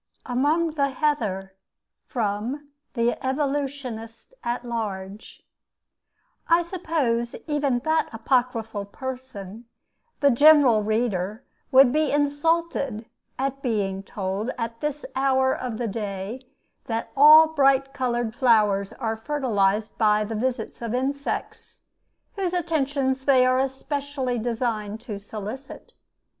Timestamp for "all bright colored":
17.15-18.33